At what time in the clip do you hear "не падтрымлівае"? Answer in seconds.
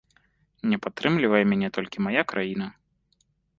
0.71-1.43